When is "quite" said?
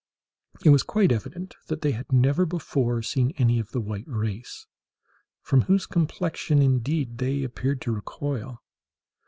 0.81-1.11